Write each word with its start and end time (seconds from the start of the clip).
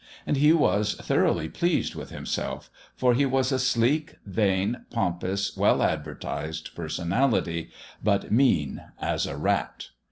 And 0.25 0.35
he 0.37 0.51
was 0.51 0.95
thoroughly 0.95 1.47
pleased 1.47 1.93
with 1.93 2.09
himself, 2.09 2.71
for 2.95 3.13
he 3.13 3.23
was 3.27 3.51
a 3.51 3.59
sleek, 3.59 4.15
vain, 4.25 4.83
pompous, 4.89 5.55
well 5.55 5.83
advertised 5.83 6.73
personality, 6.73 7.69
but 8.03 8.31
mean 8.31 8.81
as 8.99 9.27
a 9.27 9.37
rat. 9.37 9.89